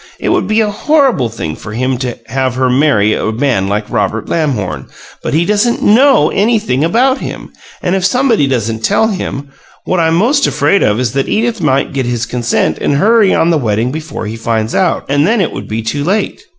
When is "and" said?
7.83-7.95, 12.81-12.95, 15.07-15.27